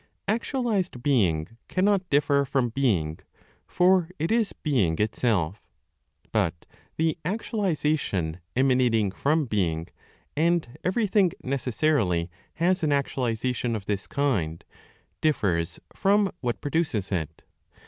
Actualized 0.27 1.03
being 1.03 1.47
cannot 1.67 2.09
differ 2.09 2.43
from 2.43 2.69
being, 2.69 3.19
for 3.67 4.09
it 4.17 4.31
is 4.31 4.51
being 4.51 4.97
itself. 4.97 5.61
But 6.31 6.65
the 6.97 7.19
actualization 7.23 8.39
emanating 8.55 9.11
from 9.11 9.45
being 9.45 9.89
and 10.35 10.75
everything 10.83 11.33
necessarily 11.43 12.31
has 12.55 12.81
an 12.81 12.91
actualization 12.91 13.75
of 13.75 13.85
this 13.85 14.07
kind 14.07 14.63
differs 15.21 15.79
from 15.93 16.31
what 16.39 16.61
produces 16.61 17.11
it. 17.11 17.43